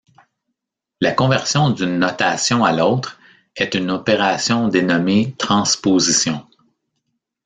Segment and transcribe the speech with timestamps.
[0.99, 3.19] La conversion d'une notation à l'autre,
[3.55, 6.43] est une opération dénommée transposition.